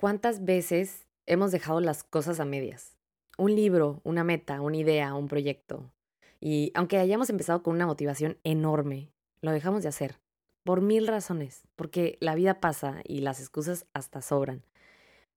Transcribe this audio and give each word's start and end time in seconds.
¿Cuántas 0.00 0.46
veces 0.46 1.06
hemos 1.26 1.52
dejado 1.52 1.82
las 1.82 2.04
cosas 2.04 2.40
a 2.40 2.46
medias? 2.46 2.96
Un 3.36 3.54
libro, 3.54 4.00
una 4.02 4.24
meta, 4.24 4.62
una 4.62 4.78
idea, 4.78 5.12
un 5.12 5.28
proyecto. 5.28 5.92
Y 6.40 6.72
aunque 6.74 6.96
hayamos 6.96 7.28
empezado 7.28 7.62
con 7.62 7.74
una 7.74 7.84
motivación 7.84 8.38
enorme, 8.42 9.10
lo 9.42 9.52
dejamos 9.52 9.82
de 9.82 9.90
hacer. 9.90 10.18
Por 10.64 10.80
mil 10.80 11.06
razones. 11.06 11.64
Porque 11.76 12.16
la 12.20 12.34
vida 12.34 12.60
pasa 12.60 13.02
y 13.04 13.20
las 13.20 13.40
excusas 13.40 13.84
hasta 13.92 14.22
sobran. 14.22 14.62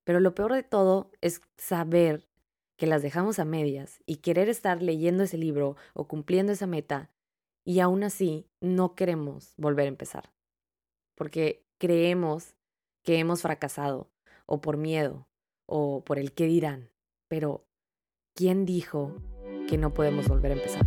Pero 0.05 0.21
lo 0.21 0.33
peor 0.33 0.53
de 0.53 0.63
todo 0.63 1.11
es 1.19 1.41
saber 1.57 2.25
que 2.77 2.87
las 2.87 3.01
dejamos 3.01 3.39
a 3.39 3.45
medias 3.45 3.99
y 4.05 4.19
querer 4.21 4.47
estar 4.47 4.81
leyendo 4.81 5.23
ese 5.23 5.37
libro 5.37 5.75
o 5.93 6.07
cumpliendo 6.07 6.53
esa 6.53 6.67
meta 6.67 7.09
y 7.65 7.81
aún 7.81 8.05
así 8.05 8.47
no 8.61 8.95
queremos 8.95 9.55
volver 9.57 9.87
a 9.87 9.89
empezar. 9.89 10.31
Porque 11.15 11.65
creemos 11.79 12.55
que 13.03 13.19
hemos 13.19 13.41
fracasado 13.41 14.12
o 14.45 14.61
por 14.61 14.77
miedo, 14.77 15.27
o 15.65 16.03
por 16.03 16.19
el 16.19 16.33
qué 16.33 16.45
dirán. 16.45 16.91
Pero, 17.27 17.65
¿quién 18.35 18.65
dijo 18.65 19.15
que 19.67 19.77
no 19.77 19.93
podemos 19.93 20.27
volver 20.27 20.51
a 20.51 20.55
empezar? 20.55 20.85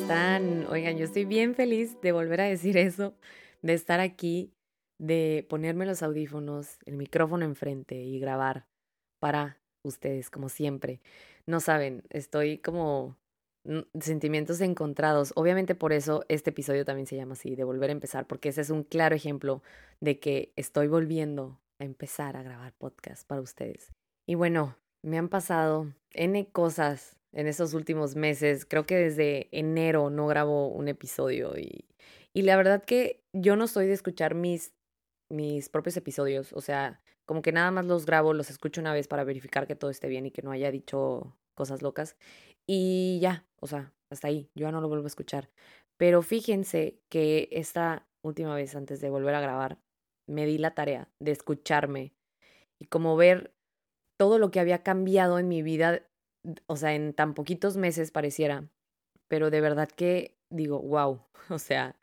Están? 0.00 0.66
Oigan, 0.68 0.96
yo 0.96 1.04
estoy 1.04 1.26
bien 1.26 1.54
feliz 1.54 2.00
de 2.00 2.12
volver 2.12 2.40
a 2.40 2.44
decir 2.44 2.78
eso, 2.78 3.14
de 3.60 3.74
estar 3.74 4.00
aquí, 4.00 4.52
de 4.98 5.46
ponerme 5.48 5.84
los 5.84 6.02
audífonos, 6.02 6.78
el 6.86 6.96
micrófono 6.96 7.44
enfrente 7.44 7.96
y 7.96 8.18
grabar 8.18 8.66
para 9.20 9.58
ustedes, 9.82 10.30
como 10.30 10.48
siempre. 10.48 11.00
No 11.46 11.60
saben, 11.60 12.02
estoy 12.08 12.58
como 12.58 13.18
sentimientos 14.00 14.62
encontrados. 14.62 15.32
Obviamente 15.36 15.74
por 15.74 15.92
eso 15.92 16.24
este 16.28 16.50
episodio 16.50 16.86
también 16.86 17.06
se 17.06 17.16
llama 17.16 17.34
así, 17.34 17.54
de 17.54 17.64
volver 17.64 17.90
a 17.90 17.92
empezar, 17.92 18.26
porque 18.26 18.48
ese 18.48 18.62
es 18.62 18.70
un 18.70 18.84
claro 18.84 19.14
ejemplo 19.14 19.62
de 20.00 20.18
que 20.18 20.52
estoy 20.56 20.88
volviendo 20.88 21.60
a 21.78 21.84
empezar 21.84 22.36
a 22.36 22.42
grabar 22.42 22.72
podcast 22.72 23.26
para 23.26 23.42
ustedes. 23.42 23.92
Y 24.26 24.34
bueno, 24.34 24.76
me 25.02 25.18
han 25.18 25.28
pasado 25.28 25.92
N 26.12 26.48
cosas 26.52 27.19
en 27.32 27.46
esos 27.46 27.74
últimos 27.74 28.16
meses. 28.16 28.64
Creo 28.64 28.86
que 28.86 28.96
desde 28.96 29.48
enero 29.52 30.10
no 30.10 30.26
grabo 30.26 30.68
un 30.68 30.88
episodio 30.88 31.56
y, 31.58 31.84
y 32.32 32.42
la 32.42 32.56
verdad 32.56 32.84
que 32.84 33.22
yo 33.32 33.56
no 33.56 33.66
soy 33.66 33.86
de 33.86 33.94
escuchar 33.94 34.34
mis, 34.34 34.72
mis 35.30 35.68
propios 35.68 35.96
episodios. 35.96 36.52
O 36.52 36.60
sea, 36.60 37.00
como 37.26 37.42
que 37.42 37.52
nada 37.52 37.70
más 37.70 37.86
los 37.86 38.06
grabo, 38.06 38.34
los 38.34 38.50
escucho 38.50 38.80
una 38.80 38.92
vez 38.92 39.08
para 39.08 39.24
verificar 39.24 39.66
que 39.66 39.76
todo 39.76 39.90
esté 39.90 40.08
bien 40.08 40.26
y 40.26 40.30
que 40.30 40.42
no 40.42 40.50
haya 40.50 40.70
dicho 40.70 41.36
cosas 41.54 41.82
locas. 41.82 42.16
Y 42.66 43.18
ya, 43.20 43.46
o 43.60 43.66
sea, 43.66 43.92
hasta 44.10 44.28
ahí, 44.28 44.50
yo 44.54 44.66
ya 44.66 44.72
no 44.72 44.80
lo 44.80 44.88
vuelvo 44.88 45.04
a 45.04 45.08
escuchar. 45.08 45.50
Pero 45.96 46.22
fíjense 46.22 47.00
que 47.08 47.48
esta 47.52 48.08
última 48.22 48.54
vez 48.54 48.74
antes 48.74 49.00
de 49.00 49.10
volver 49.10 49.34
a 49.34 49.40
grabar, 49.40 49.78
me 50.26 50.46
di 50.46 50.58
la 50.58 50.74
tarea 50.74 51.08
de 51.20 51.32
escucharme 51.32 52.14
y 52.80 52.86
como 52.86 53.16
ver 53.16 53.54
todo 54.18 54.38
lo 54.38 54.50
que 54.50 54.60
había 54.60 54.82
cambiado 54.82 55.38
en 55.38 55.48
mi 55.48 55.62
vida 55.62 56.06
o 56.66 56.76
sea, 56.76 56.94
en 56.94 57.14
tan 57.14 57.34
poquitos 57.34 57.76
meses 57.76 58.10
pareciera, 58.10 58.68
pero 59.28 59.50
de 59.50 59.60
verdad 59.60 59.88
que 59.88 60.36
digo, 60.50 60.80
wow, 60.80 61.22
o 61.50 61.58
sea, 61.58 61.96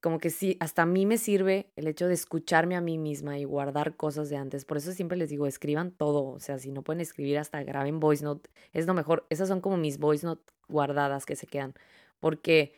como 0.00 0.18
que 0.18 0.30
sí, 0.30 0.56
hasta 0.60 0.82
a 0.82 0.86
mí 0.86 1.06
me 1.06 1.16
sirve 1.16 1.70
el 1.76 1.86
hecho 1.86 2.08
de 2.08 2.14
escucharme 2.14 2.74
a 2.74 2.80
mí 2.80 2.98
misma 2.98 3.38
y 3.38 3.44
guardar 3.44 3.96
cosas 3.96 4.28
de 4.30 4.36
antes. 4.36 4.64
Por 4.64 4.76
eso 4.78 4.92
siempre 4.92 5.16
les 5.16 5.30
digo, 5.30 5.46
escriban 5.46 5.92
todo, 5.92 6.24
o 6.24 6.40
sea, 6.40 6.58
si 6.58 6.72
no 6.72 6.82
pueden 6.82 7.00
escribir, 7.00 7.38
hasta 7.38 7.62
graben 7.62 8.00
voice 8.00 8.24
note, 8.24 8.50
es 8.72 8.86
lo 8.86 8.94
mejor. 8.94 9.26
Esas 9.30 9.48
son 9.48 9.60
como 9.60 9.76
mis 9.76 9.98
voice 9.98 10.26
note 10.26 10.52
guardadas 10.68 11.24
que 11.24 11.36
se 11.36 11.46
quedan, 11.46 11.74
porque 12.18 12.74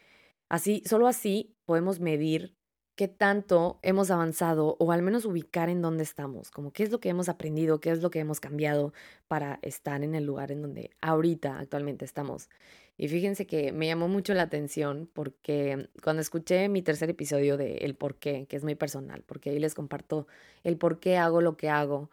así, 0.50 0.82
solo 0.86 1.06
así 1.09 1.56
podemos 1.65 2.00
medir 2.00 2.56
qué 2.97 3.09
tanto 3.09 3.78
hemos 3.82 4.10
avanzado 4.10 4.77
o 4.78 4.93
al 4.93 5.03
menos 5.03 5.25
ubicar 5.25 5.69
en 5.69 5.82
dónde 5.82 6.05
estamos, 6.05 6.50
como 6.50 6.72
qué 6.72 6.84
es 6.84 6.91
lo 6.91 7.00
que 7.00 7.09
hemos 7.09 7.28
aprendido, 7.28 7.81
qué 7.81 7.91
es 7.91 8.03
lo 8.03 8.10
que 8.10 8.21
hemos 8.21 8.41
cambiado 8.41 8.93
para 9.28 9.59
estar 9.62 10.03
en 10.05 10.15
el 10.15 10.25
lugar 10.25 10.53
en 10.53 10.62
donde 10.62 10.91
ahorita 11.00 11.59
actualmente 11.59 12.04
estamos. 12.04 12.49
Y 12.97 13.09
fíjense 13.09 13.47
que 13.47 13.72
me 13.72 13.87
llamó 13.87 14.06
mucho 14.09 14.34
la 14.34 14.43
atención 14.43 15.10
porque 15.12 15.88
cuando 16.03 16.22
escuché 16.22 16.69
mi 16.69 16.83
tercer 16.83 17.10
episodio 17.10 17.56
de 17.56 17.78
El 17.78 17.97
por 17.97 18.16
qué, 18.16 18.47
que 18.47 18.56
es 18.56 18.62
muy 18.62 18.77
personal, 18.77 19.25
porque 19.27 19.50
ahí 19.50 19.59
les 19.59 19.75
comparto 19.75 20.28
el 20.62 20.78
por 20.78 21.00
qué 21.00 21.16
hago 21.16 21.41
lo 21.41 21.56
que 21.56 21.69
hago, 21.69 22.10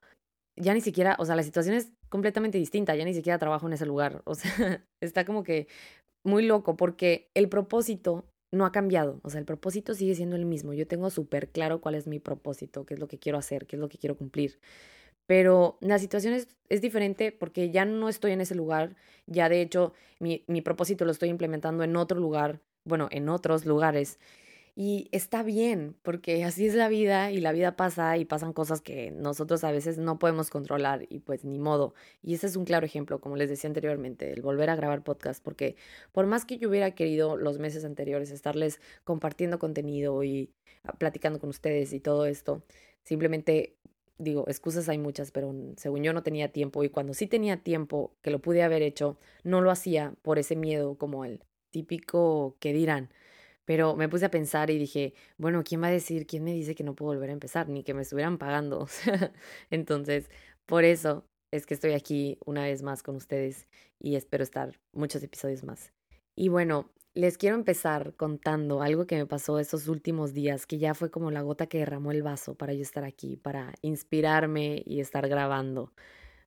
ya 0.55 0.73
ni 0.73 0.81
siquiera, 0.81 1.15
o 1.19 1.25
sea, 1.25 1.35
la 1.35 1.43
situación 1.43 1.75
es 1.75 1.91
completamente 2.09 2.57
distinta, 2.57 2.95
ya 2.95 3.05
ni 3.05 3.13
siquiera 3.13 3.37
trabajo 3.39 3.67
en 3.67 3.73
ese 3.73 3.85
lugar, 3.85 4.21
o 4.25 4.35
sea, 4.35 4.83
está 5.01 5.25
como 5.25 5.43
que 5.43 5.67
muy 6.23 6.45
loco 6.45 6.77
porque 6.77 7.29
el 7.35 7.49
propósito 7.49 8.25
no 8.51 8.65
ha 8.65 8.71
cambiado, 8.71 9.19
o 9.23 9.29
sea, 9.29 9.39
el 9.39 9.45
propósito 9.45 9.93
sigue 9.93 10.15
siendo 10.15 10.35
el 10.35 10.45
mismo. 10.45 10.73
Yo 10.73 10.87
tengo 10.87 11.09
súper 11.09 11.49
claro 11.49 11.81
cuál 11.81 11.95
es 11.95 12.07
mi 12.07 12.19
propósito, 12.19 12.85
qué 12.85 12.95
es 12.95 12.99
lo 12.99 13.07
que 13.07 13.17
quiero 13.19 13.37
hacer, 13.37 13.65
qué 13.65 13.77
es 13.77 13.79
lo 13.79 13.89
que 13.89 13.97
quiero 13.97 14.17
cumplir. 14.17 14.59
Pero 15.27 15.77
la 15.81 15.99
situación 15.99 16.33
es, 16.33 16.47
es 16.69 16.81
diferente 16.81 17.31
porque 17.31 17.71
ya 17.71 17.85
no 17.85 18.09
estoy 18.09 18.31
en 18.33 18.41
ese 18.41 18.55
lugar, 18.55 18.95
ya 19.27 19.49
de 19.49 19.61
hecho 19.61 19.93
mi, 20.19 20.43
mi 20.47 20.61
propósito 20.61 21.05
lo 21.05 21.11
estoy 21.11 21.29
implementando 21.29 21.83
en 21.83 21.95
otro 21.95 22.19
lugar, 22.19 22.61
bueno, 22.83 23.07
en 23.11 23.29
otros 23.29 23.65
lugares. 23.65 24.19
Y 24.83 25.09
está 25.11 25.43
bien, 25.43 25.95
porque 26.01 26.43
así 26.43 26.65
es 26.65 26.73
la 26.73 26.89
vida 26.89 27.29
y 27.29 27.39
la 27.39 27.51
vida 27.51 27.75
pasa 27.75 28.17
y 28.17 28.25
pasan 28.25 28.51
cosas 28.51 28.81
que 28.81 29.11
nosotros 29.11 29.63
a 29.63 29.71
veces 29.71 29.99
no 29.99 30.17
podemos 30.17 30.49
controlar 30.49 31.05
y 31.07 31.19
pues 31.19 31.45
ni 31.45 31.59
modo. 31.59 31.93
Y 32.23 32.33
ese 32.33 32.47
es 32.47 32.55
un 32.55 32.65
claro 32.65 32.83
ejemplo, 32.87 33.21
como 33.21 33.35
les 33.35 33.47
decía 33.47 33.67
anteriormente, 33.67 34.33
el 34.33 34.41
volver 34.41 34.71
a 34.71 34.75
grabar 34.75 35.03
podcast, 35.03 35.43
porque 35.43 35.75
por 36.11 36.25
más 36.25 36.45
que 36.45 36.57
yo 36.57 36.67
hubiera 36.67 36.95
querido 36.95 37.37
los 37.37 37.59
meses 37.59 37.85
anteriores 37.85 38.31
estarles 38.31 38.81
compartiendo 39.03 39.59
contenido 39.59 40.23
y 40.23 40.51
ah, 40.83 40.93
platicando 40.93 41.39
con 41.39 41.49
ustedes 41.49 41.93
y 41.93 41.99
todo 41.99 42.25
esto, 42.25 42.63
simplemente 43.03 43.77
digo, 44.17 44.45
excusas 44.47 44.89
hay 44.89 44.97
muchas, 44.97 45.29
pero 45.29 45.53
según 45.77 46.01
yo 46.01 46.11
no 46.11 46.23
tenía 46.23 46.51
tiempo 46.51 46.83
y 46.83 46.89
cuando 46.89 47.13
sí 47.13 47.27
tenía 47.27 47.57
tiempo 47.57 48.15
que 48.23 48.31
lo 48.31 48.39
pude 48.39 48.63
haber 48.63 48.81
hecho, 48.81 49.19
no 49.43 49.61
lo 49.61 49.69
hacía 49.69 50.15
por 50.23 50.39
ese 50.39 50.55
miedo 50.55 50.97
como 50.97 51.23
el 51.23 51.43
típico 51.69 52.57
que 52.59 52.73
dirán 52.73 53.11
pero 53.71 53.95
me 53.95 54.09
puse 54.09 54.25
a 54.25 54.29
pensar 54.29 54.69
y 54.69 54.77
dije, 54.77 55.13
bueno, 55.37 55.63
¿quién 55.63 55.81
va 55.81 55.87
a 55.87 55.91
decir, 55.91 56.27
quién 56.27 56.43
me 56.43 56.51
dice 56.51 56.75
que 56.75 56.83
no 56.83 56.93
puedo 56.93 57.13
volver 57.13 57.29
a 57.29 57.31
empezar, 57.31 57.69
ni 57.69 57.83
que 57.83 57.93
me 57.93 58.01
estuvieran 58.01 58.37
pagando? 58.37 58.85
Entonces, 59.69 60.29
por 60.65 60.83
eso 60.83 61.23
es 61.51 61.65
que 61.65 61.73
estoy 61.73 61.93
aquí 61.93 62.37
una 62.45 62.63
vez 62.65 62.83
más 62.83 63.01
con 63.01 63.15
ustedes 63.15 63.69
y 63.97 64.17
espero 64.17 64.43
estar 64.43 64.77
muchos 64.91 65.23
episodios 65.23 65.63
más. 65.63 65.93
Y 66.35 66.49
bueno, 66.49 66.91
les 67.13 67.37
quiero 67.37 67.55
empezar 67.55 68.13
contando 68.17 68.81
algo 68.81 69.07
que 69.07 69.15
me 69.15 69.25
pasó 69.25 69.57
estos 69.57 69.87
últimos 69.87 70.33
días, 70.33 70.67
que 70.67 70.77
ya 70.77 70.93
fue 70.93 71.09
como 71.09 71.31
la 71.31 71.41
gota 71.41 71.67
que 71.67 71.77
derramó 71.77 72.11
el 72.11 72.23
vaso 72.23 72.55
para 72.55 72.73
yo 72.73 72.81
estar 72.81 73.05
aquí, 73.05 73.37
para 73.37 73.73
inspirarme 73.81 74.83
y 74.85 74.99
estar 74.99 75.29
grabando. 75.29 75.93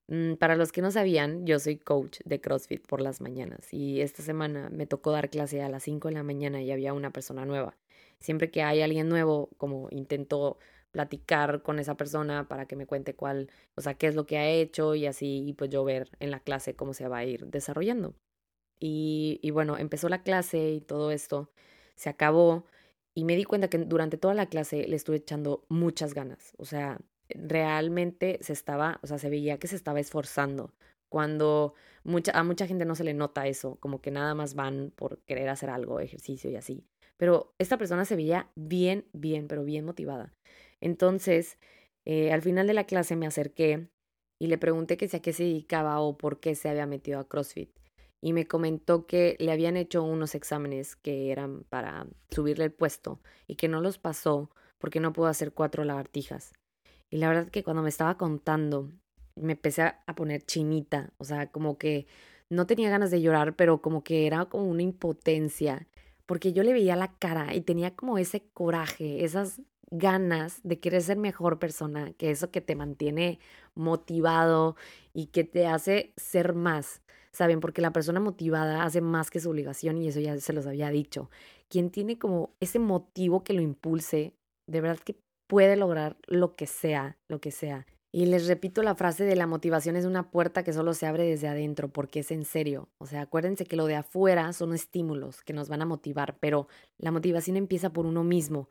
Mm, 0.09 0.35
para 0.35 0.57
los 0.57 0.71
que 0.73 0.83
no 0.83 0.91
sabían, 0.91 1.47
yo 1.47 1.59
soy 1.59 1.79
coach 1.79 2.21
de 2.25 2.41
CrossFit 2.41 2.87
por 2.87 3.01
las 3.01 3.21
mañanas 3.21 3.73
y 3.73 4.03
esta 4.03 4.23
semana 4.23 4.69
me 4.71 4.87
tocó 4.87 5.13
dar 5.13 5.31
clase 5.31 5.63
a 5.63 5.69
las 5.71 5.83
5 5.85 6.09
de 6.09 6.15
la 6.15 6.23
mañana 6.23 6.61
y 6.63 6.71
había 6.71 6.93
una 6.93 7.11
persona 7.11 7.47
nueva. 7.47 7.77
Siempre 8.21 8.51
que 8.51 8.63
hay 8.63 8.83
alguien 8.83 9.09
nuevo, 9.09 9.49
como 9.57 9.89
intento 9.91 10.59
platicar 10.91 11.63
con 11.63 11.79
esa 11.79 11.97
persona 11.97 12.49
para 12.49 12.67
que 12.67 12.77
me 12.77 12.87
cuente 12.87 13.15
cuál, 13.15 13.51
o 13.77 13.81
sea, 13.81 13.95
qué 13.95 14.07
es 14.07 14.15
lo 14.15 14.27
que 14.27 14.39
ha 14.39 14.49
hecho 14.49 14.95
y 14.95 15.07
así, 15.07 15.45
y 15.49 15.53
pues 15.55 15.71
yo 15.71 15.85
ver 15.85 16.11
en 16.21 16.31
la 16.31 16.41
clase 16.41 16.77
cómo 16.77 16.95
se 16.95 17.09
va 17.09 17.19
a 17.19 17.25
ir 17.25 17.47
desarrollando. 17.47 18.15
Y, 18.81 19.41
y 19.43 19.51
bueno, 19.51 19.79
empezó 19.79 20.09
la 20.09 20.23
clase 20.23 20.73
y 20.73 20.81
todo 20.81 21.11
esto, 21.13 21.51
se 21.97 22.11
acabó 22.11 22.67
y 23.15 23.25
me 23.25 23.37
di 23.37 23.45
cuenta 23.45 23.69
que 23.69 23.79
durante 23.79 24.19
toda 24.19 24.35
la 24.35 24.47
clase 24.47 24.87
le 24.89 24.97
estuve 24.97 25.17
echando 25.19 25.65
muchas 25.69 26.15
ganas. 26.15 26.53
O 26.59 26.65
sea, 26.65 27.01
realmente 27.29 28.39
se 28.43 28.53
estaba, 28.53 28.99
o 29.03 29.07
sea, 29.07 29.19
se 29.19 29.31
veía 29.31 29.59
que 29.59 29.69
se 29.69 29.77
estaba 29.77 30.01
esforzando. 30.01 30.73
Cuando 31.09 31.75
mucha, 32.03 32.33
a 32.33 32.43
mucha 32.45 32.67
gente 32.67 32.85
no 32.85 32.95
se 32.95 33.05
le 33.05 33.15
nota 33.15 33.47
eso, 33.47 33.77
como 33.81 34.01
que 34.01 34.11
nada 34.11 34.35
más 34.35 34.55
van 34.55 34.93
por 34.97 35.21
querer 35.23 35.49
hacer 35.49 35.71
algo, 35.71 36.01
ejercicio 36.01 36.51
y 36.51 36.57
así. 36.57 36.85
Pero 37.17 37.55
esta 37.59 37.79
persona 37.79 38.05
se 38.05 38.17
veía 38.17 38.51
bien, 38.57 39.07
bien, 39.13 39.47
pero 39.49 39.65
bien 39.65 39.85
motivada. 39.85 40.33
Entonces, 40.81 41.59
eh, 42.05 42.33
al 42.33 42.43
final 42.43 42.67
de 42.67 42.75
la 42.75 42.85
clase 42.85 43.17
me 43.17 43.27
acerqué 43.27 43.89
y 44.41 44.49
le 44.49 44.59
pregunté 44.59 44.97
que 44.97 45.09
si 45.09 45.17
a 45.17 45.23
qué 45.23 45.33
se 45.33 45.45
dedicaba 45.45 46.01
o 46.01 46.19
por 46.19 46.41
qué 46.41 46.55
se 46.55 46.69
había 46.69 46.87
metido 46.87 47.19
a 47.21 47.29
CrossFit. 47.29 47.71
y 48.23 48.33
me 48.33 48.47
comentó 48.47 49.07
que 49.07 49.37
le 49.39 49.53
habían 49.53 49.77
hecho 49.77 50.03
unos 50.03 50.35
exámenes 50.35 50.97
que 50.97 51.31
eran 51.31 51.65
para 51.65 52.07
subirle 52.31 52.65
el 52.65 52.73
puesto 52.73 53.21
y 53.47 53.57
que 53.57 53.69
no 53.69 53.83
los 53.83 53.99
pasó 53.99 54.51
porque 54.79 54.99
no 54.99 55.13
pudo 55.13 55.27
hacer 55.27 55.53
cuatro 55.53 55.85
lagartijas. 55.85 56.55
Y 57.15 57.19
la 57.19 57.29
verdad 57.29 57.49
que 57.49 57.63
cuando 57.63 57.81
me 57.81 57.91
estaba 57.91 58.17
contando, 58.19 58.91
me 59.37 59.53
empecé 59.53 59.83
a 59.83 60.15
poner 60.17 60.43
chinita, 60.43 61.13
o 61.19 61.23
sea, 61.23 61.49
como 61.53 61.79
que 61.79 62.09
no 62.51 62.67
tenía 62.67 62.91
ganas 62.91 63.13
de 63.13 63.23
llorar, 63.23 63.55
pero 63.55 63.81
como 63.81 64.03
que 64.03 64.27
era 64.27 64.47
como 64.47 64.65
una 64.65 64.83
impotencia, 64.83 65.87
porque 66.27 66.53
yo 66.53 66.65
le 66.65 66.73
veía 66.73 66.97
la 66.97 67.17
cara 67.17 67.55
y 67.55 67.61
tenía 67.61 67.95
como 67.95 68.19
ese 68.19 68.49
coraje, 68.53 69.25
esas 69.25 69.63
ganas 69.93 70.59
de 70.65 70.81
querer 70.81 71.03
ser 71.03 71.17
mejor 71.17 71.61
persona, 71.61 72.13
que 72.15 72.33
eso 72.33 72.51
que 72.51 72.61
te 72.61 72.75
mantiene 72.75 73.39
motivado 73.77 74.75
y 75.13 75.27
que 75.27 75.45
te 75.45 75.69
hace 75.69 76.15
ser 76.17 76.53
más, 76.53 77.01
¿saben? 77.31 77.61
Porque 77.61 77.81
la 77.81 77.93
persona 77.93 78.19
motivada 78.19 78.83
hace 78.83 79.01
más 79.01 79.31
que 79.31 79.39
su 79.39 79.51
obligación 79.51 79.99
y 79.99 80.09
eso 80.09 80.19
ya 80.19 80.37
se 80.41 80.53
los 80.53 80.67
había 80.67 80.91
dicho. 80.91 81.31
Quien 81.69 81.91
tiene 81.91 82.19
como 82.19 82.57
ese 82.59 82.81
motivo 82.81 83.45
que 83.45 83.53
lo 83.53 83.63
impulse, 83.63 84.35
de 84.67 84.81
verdad 84.81 84.99
que 84.99 85.24
puede 85.47 85.77
lograr 85.77 86.17
lo 86.27 86.57
que 86.57 86.67
sea, 86.67 87.19
lo 87.29 87.41
que 87.41 87.51
sea. 87.51 87.87
Y 88.13 88.27
les 88.27 88.47
repito 88.47 88.85
la 88.85 88.95
frase 88.95 89.25
de 89.25 89.35
la 89.35 89.49
motivación 89.49 89.97
es 89.97 90.05
una 90.05 90.31
puerta 90.31 90.63
que 90.63 90.73
solo 90.73 90.95
se 90.95 91.07
abre 91.07 91.25
desde 91.25 91.49
adentro, 91.49 91.89
porque 91.89 92.21
es 92.21 92.31
en 92.31 92.45
serio. 92.45 92.89
O 92.99 93.07
sea, 93.07 93.23
acuérdense 93.23 93.67
que 93.67 93.75
lo 93.75 93.87
de 93.87 93.97
afuera 93.97 94.53
son 94.53 94.73
estímulos 94.73 95.43
que 95.43 95.53
nos 95.53 95.69
van 95.69 95.83
a 95.83 95.87
motivar, 95.87 96.39
pero 96.39 96.69
la 96.97 97.11
motivación 97.11 97.57
empieza 97.57 97.93
por 97.93 98.07
uno 98.07 98.23
mismo. 98.23 98.71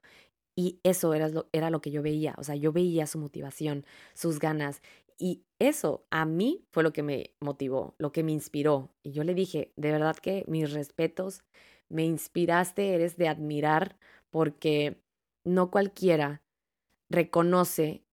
Y 0.56 0.80
eso 0.84 1.14
era 1.14 1.28
lo, 1.28 1.50
era 1.52 1.70
lo 1.70 1.82
que 1.82 1.92
yo 1.92 2.02
veía. 2.02 2.36
O 2.38 2.44
sea, 2.46 2.56
yo 2.56 2.72
veía 2.72 3.06
su 3.06 3.20
motivación, 3.20 3.86
sus 4.14 4.40
ganas. 4.40 4.82
Y 5.18 5.44
eso 5.60 6.06
a 6.10 6.26
mí 6.26 6.66
fue 6.72 6.84
lo 6.84 6.94
que 6.94 7.04
me 7.04 7.32
motivó, 7.42 7.96
lo 7.98 8.14
que 8.14 8.24
me 8.24 8.32
inspiró. 8.32 8.92
Y 9.04 9.12
yo 9.12 9.26
le 9.26 9.34
dije, 9.34 9.74
de 9.76 9.92
verdad 9.92 10.16
que 10.16 10.46
mis 10.48 10.72
respetos, 10.72 11.44
me 11.90 12.06
inspiraste, 12.06 12.94
eres 12.94 13.18
de 13.18 13.28
admirar, 13.28 13.98
porque 14.30 15.02
no 15.44 15.70
cualquiera 15.70 16.43
reconoce 17.10 18.04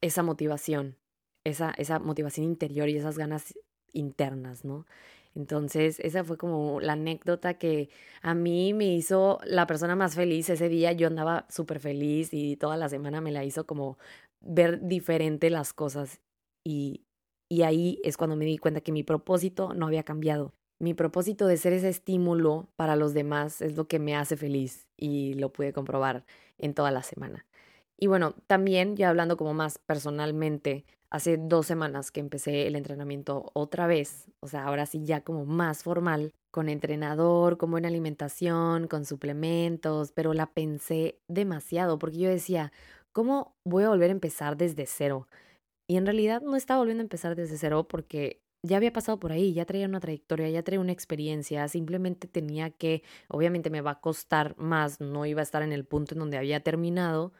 esa 0.00 0.22
motivación, 0.22 0.96
esa, 1.44 1.72
esa 1.76 1.98
motivación 1.98 2.44
interior 2.46 2.88
y 2.88 2.96
esas 2.96 3.18
ganas 3.18 3.54
internas, 3.92 4.64
¿no? 4.64 4.86
Entonces, 5.34 5.98
esa 6.00 6.24
fue 6.24 6.36
como 6.36 6.80
la 6.80 6.92
anécdota 6.92 7.54
que 7.54 7.88
a 8.20 8.34
mí 8.34 8.74
me 8.74 8.86
hizo 8.94 9.40
la 9.44 9.66
persona 9.66 9.96
más 9.96 10.14
feliz 10.14 10.50
ese 10.50 10.68
día. 10.68 10.92
Yo 10.92 11.06
andaba 11.06 11.46
súper 11.48 11.80
feliz 11.80 12.30
y 12.32 12.56
toda 12.56 12.76
la 12.76 12.88
semana 12.88 13.20
me 13.20 13.32
la 13.32 13.44
hizo 13.44 13.66
como 13.66 13.98
ver 14.40 14.80
diferente 14.82 15.48
las 15.50 15.72
cosas. 15.72 16.20
Y, 16.64 17.04
y 17.48 17.62
ahí 17.62 17.98
es 18.04 18.16
cuando 18.16 18.36
me 18.36 18.44
di 18.44 18.58
cuenta 18.58 18.82
que 18.82 18.92
mi 18.92 19.02
propósito 19.04 19.72
no 19.74 19.86
había 19.86 20.02
cambiado. 20.02 20.52
Mi 20.78 20.94
propósito 20.94 21.46
de 21.46 21.56
ser 21.56 21.72
ese 21.72 21.88
estímulo 21.88 22.68
para 22.76 22.96
los 22.96 23.14
demás 23.14 23.62
es 23.62 23.76
lo 23.76 23.86
que 23.88 23.98
me 23.98 24.16
hace 24.16 24.36
feliz 24.36 24.88
y 24.98 25.34
lo 25.34 25.52
pude 25.52 25.72
comprobar 25.72 26.24
en 26.58 26.74
toda 26.74 26.90
la 26.90 27.02
semana. 27.02 27.46
Y 27.98 28.06
bueno, 28.06 28.34
también 28.46 28.96
ya 28.96 29.08
hablando 29.10 29.36
como 29.36 29.54
más 29.54 29.78
personalmente, 29.78 30.84
hace 31.10 31.36
dos 31.36 31.66
semanas 31.66 32.10
que 32.10 32.20
empecé 32.20 32.66
el 32.66 32.74
entrenamiento 32.74 33.50
otra 33.54 33.86
vez, 33.86 34.30
o 34.40 34.48
sea, 34.48 34.64
ahora 34.64 34.86
sí 34.86 35.04
ya 35.04 35.20
como 35.22 35.44
más 35.44 35.82
formal, 35.82 36.32
con 36.50 36.68
entrenador, 36.68 37.58
con 37.58 37.70
buena 37.70 37.88
alimentación, 37.88 38.88
con 38.88 39.04
suplementos, 39.04 40.12
pero 40.12 40.34
la 40.34 40.46
pensé 40.52 41.18
demasiado 41.28 41.98
porque 41.98 42.18
yo 42.18 42.30
decía, 42.30 42.72
¿cómo 43.12 43.54
voy 43.64 43.84
a 43.84 43.88
volver 43.90 44.10
a 44.10 44.12
empezar 44.12 44.56
desde 44.56 44.86
cero? 44.86 45.28
Y 45.88 45.96
en 45.96 46.06
realidad 46.06 46.42
no 46.42 46.56
estaba 46.56 46.78
volviendo 46.80 47.02
a 47.02 47.04
empezar 47.04 47.36
desde 47.36 47.58
cero 47.58 47.86
porque 47.88 48.42
ya 48.64 48.76
había 48.76 48.92
pasado 48.92 49.18
por 49.18 49.32
ahí, 49.32 49.52
ya 49.54 49.64
traía 49.66 49.86
una 49.88 50.00
trayectoria, 50.00 50.48
ya 50.48 50.62
traía 50.62 50.80
una 50.80 50.92
experiencia, 50.92 51.66
simplemente 51.68 52.28
tenía 52.28 52.70
que, 52.70 53.02
obviamente 53.28 53.70
me 53.70 53.80
va 53.80 53.92
a 53.92 54.00
costar 54.00 54.56
más, 54.56 55.00
no 55.00 55.26
iba 55.26 55.40
a 55.40 55.42
estar 55.42 55.62
en 55.62 55.72
el 55.72 55.84
punto 55.84 56.14
en 56.14 56.20
donde 56.20 56.38
había 56.38 56.60
terminado, 56.62 57.32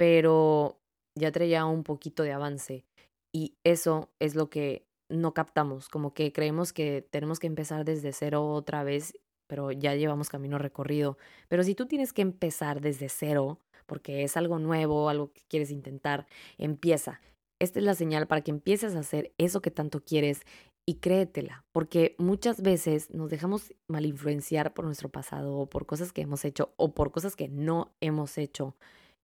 pero 0.00 0.78
ya 1.14 1.30
traía 1.30 1.66
un 1.66 1.84
poquito 1.84 2.22
de 2.22 2.32
avance 2.32 2.86
y 3.34 3.52
eso 3.64 4.08
es 4.18 4.34
lo 4.34 4.48
que 4.48 4.86
no 5.10 5.34
captamos, 5.34 5.90
como 5.90 6.14
que 6.14 6.32
creemos 6.32 6.72
que 6.72 7.06
tenemos 7.10 7.38
que 7.38 7.48
empezar 7.48 7.84
desde 7.84 8.14
cero 8.14 8.48
otra 8.48 8.82
vez, 8.82 9.18
pero 9.46 9.72
ya 9.72 9.94
llevamos 9.94 10.30
camino 10.30 10.56
recorrido. 10.56 11.18
Pero 11.48 11.64
si 11.64 11.74
tú 11.74 11.84
tienes 11.84 12.14
que 12.14 12.22
empezar 12.22 12.80
desde 12.80 13.10
cero, 13.10 13.58
porque 13.84 14.22
es 14.22 14.38
algo 14.38 14.58
nuevo, 14.58 15.10
algo 15.10 15.34
que 15.34 15.42
quieres 15.50 15.70
intentar, 15.70 16.26
empieza. 16.56 17.20
Esta 17.60 17.78
es 17.78 17.84
la 17.84 17.94
señal 17.94 18.26
para 18.26 18.40
que 18.40 18.52
empieces 18.52 18.94
a 18.94 19.00
hacer 19.00 19.34
eso 19.36 19.60
que 19.60 19.70
tanto 19.70 20.02
quieres 20.02 20.40
y 20.88 20.94
créetela, 20.94 21.62
porque 21.72 22.16
muchas 22.16 22.62
veces 22.62 23.10
nos 23.10 23.28
dejamos 23.28 23.74
mal 23.86 24.06
influenciar 24.06 24.72
por 24.72 24.86
nuestro 24.86 25.10
pasado 25.10 25.58
o 25.58 25.66
por 25.66 25.84
cosas 25.84 26.14
que 26.14 26.22
hemos 26.22 26.46
hecho 26.46 26.72
o 26.78 26.94
por 26.94 27.10
cosas 27.10 27.36
que 27.36 27.48
no 27.48 27.92
hemos 28.00 28.38
hecho 28.38 28.74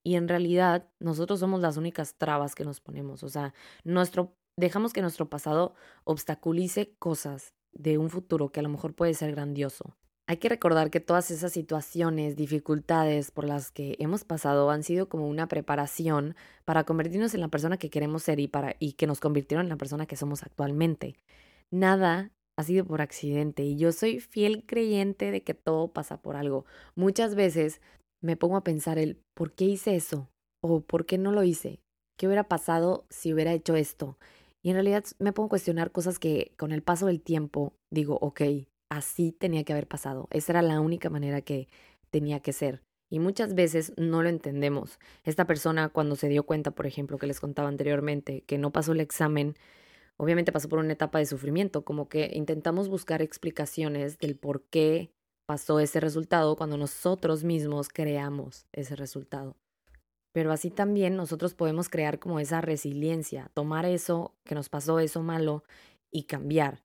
y 0.06 0.14
en 0.14 0.28
realidad 0.28 0.88
nosotros 1.00 1.40
somos 1.40 1.60
las 1.60 1.76
únicas 1.76 2.14
trabas 2.14 2.54
que 2.54 2.64
nos 2.64 2.80
ponemos. 2.80 3.24
O 3.24 3.28
sea, 3.28 3.52
nuestro, 3.82 4.36
dejamos 4.56 4.92
que 4.92 5.02
nuestro 5.02 5.28
pasado 5.28 5.74
obstaculice 6.04 6.94
cosas 7.00 7.54
de 7.72 7.98
un 7.98 8.08
futuro 8.08 8.52
que 8.52 8.60
a 8.60 8.62
lo 8.62 8.68
mejor 8.68 8.94
puede 8.94 9.14
ser 9.14 9.32
grandioso. 9.32 9.96
Hay 10.28 10.36
que 10.36 10.48
recordar 10.48 10.90
que 10.90 11.00
todas 11.00 11.32
esas 11.32 11.52
situaciones, 11.52 12.36
dificultades 12.36 13.32
por 13.32 13.46
las 13.46 13.72
que 13.72 13.96
hemos 13.98 14.22
pasado 14.22 14.70
han 14.70 14.84
sido 14.84 15.08
como 15.08 15.26
una 15.26 15.48
preparación 15.48 16.36
para 16.64 16.84
convertirnos 16.84 17.34
en 17.34 17.40
la 17.40 17.48
persona 17.48 17.76
que 17.76 17.90
queremos 17.90 18.22
ser 18.22 18.38
y, 18.38 18.46
para, 18.46 18.76
y 18.78 18.92
que 18.92 19.08
nos 19.08 19.18
convirtieron 19.18 19.66
en 19.66 19.70
la 19.70 19.76
persona 19.76 20.06
que 20.06 20.14
somos 20.14 20.44
actualmente. 20.44 21.16
Nada 21.72 22.30
ha 22.56 22.62
sido 22.62 22.84
por 22.84 23.00
accidente 23.00 23.64
y 23.64 23.76
yo 23.76 23.90
soy 23.90 24.20
fiel 24.20 24.62
creyente 24.66 25.32
de 25.32 25.42
que 25.42 25.54
todo 25.54 25.92
pasa 25.92 26.22
por 26.22 26.36
algo. 26.36 26.64
Muchas 26.94 27.34
veces 27.34 27.80
me 28.22 28.36
pongo 28.36 28.56
a 28.56 28.64
pensar 28.64 28.98
el 28.98 29.20
por 29.34 29.52
qué 29.52 29.64
hice 29.64 29.96
eso 29.96 30.28
o 30.62 30.80
por 30.80 31.06
qué 31.06 31.18
no 31.18 31.32
lo 31.32 31.42
hice, 31.42 31.80
qué 32.18 32.26
hubiera 32.26 32.48
pasado 32.48 33.06
si 33.10 33.32
hubiera 33.32 33.52
hecho 33.52 33.76
esto. 33.76 34.18
Y 34.62 34.70
en 34.70 34.74
realidad 34.74 35.04
me 35.18 35.32
pongo 35.32 35.46
a 35.46 35.50
cuestionar 35.50 35.92
cosas 35.92 36.18
que 36.18 36.52
con 36.56 36.72
el 36.72 36.82
paso 36.82 37.06
del 37.06 37.22
tiempo 37.22 37.74
digo, 37.90 38.18
ok, 38.20 38.42
así 38.90 39.32
tenía 39.32 39.64
que 39.64 39.72
haber 39.72 39.86
pasado. 39.86 40.26
Esa 40.30 40.52
era 40.52 40.62
la 40.62 40.80
única 40.80 41.10
manera 41.10 41.40
que 41.40 41.68
tenía 42.10 42.40
que 42.40 42.52
ser. 42.52 42.82
Y 43.08 43.20
muchas 43.20 43.54
veces 43.54 43.92
no 43.96 44.22
lo 44.22 44.28
entendemos. 44.28 44.98
Esta 45.24 45.46
persona 45.46 45.88
cuando 45.88 46.16
se 46.16 46.28
dio 46.28 46.44
cuenta, 46.44 46.72
por 46.72 46.86
ejemplo, 46.86 47.18
que 47.18 47.28
les 47.28 47.38
contaba 47.38 47.68
anteriormente, 47.68 48.42
que 48.42 48.58
no 48.58 48.72
pasó 48.72 48.92
el 48.92 49.00
examen, 49.00 49.54
obviamente 50.16 50.50
pasó 50.50 50.68
por 50.68 50.80
una 50.80 50.94
etapa 50.94 51.18
de 51.18 51.26
sufrimiento, 51.26 51.84
como 51.84 52.08
que 52.08 52.30
intentamos 52.34 52.88
buscar 52.88 53.22
explicaciones 53.22 54.18
del 54.18 54.36
por 54.36 54.64
qué 54.64 55.10
pasó 55.46 55.80
ese 55.80 56.00
resultado 56.00 56.56
cuando 56.56 56.76
nosotros 56.76 57.44
mismos 57.44 57.88
creamos 57.88 58.66
ese 58.72 58.96
resultado. 58.96 59.56
Pero 60.32 60.52
así 60.52 60.70
también 60.70 61.16
nosotros 61.16 61.54
podemos 61.54 61.88
crear 61.88 62.18
como 62.18 62.40
esa 62.40 62.60
resiliencia, 62.60 63.50
tomar 63.54 63.86
eso 63.86 64.34
que 64.44 64.54
nos 64.54 64.68
pasó, 64.68 64.98
eso 65.00 65.22
malo, 65.22 65.64
y 66.10 66.24
cambiar, 66.24 66.82